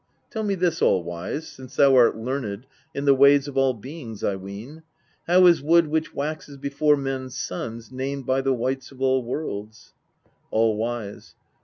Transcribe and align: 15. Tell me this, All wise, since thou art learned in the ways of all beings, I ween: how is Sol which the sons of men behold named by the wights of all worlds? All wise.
15. 0.29 0.31
Tell 0.31 0.43
me 0.43 0.55
this, 0.55 0.81
All 0.81 1.03
wise, 1.03 1.47
since 1.47 1.75
thou 1.75 1.95
art 1.95 2.17
learned 2.17 2.65
in 2.95 3.05
the 3.05 3.13
ways 3.13 3.47
of 3.47 3.55
all 3.55 3.75
beings, 3.75 4.23
I 4.23 4.35
ween: 4.35 4.81
how 5.27 5.45
is 5.45 5.59
Sol 5.59 5.67
which 5.89 6.09
the 6.11 6.15
sons 6.15 6.51
of 6.55 6.61
men 6.97 7.29
behold 7.29 7.91
named 7.91 8.25
by 8.25 8.41
the 8.41 8.51
wights 8.53 8.91
of 8.91 8.99
all 8.99 9.23
worlds? 9.23 9.93
All 10.49 10.75
wise. 10.75 11.35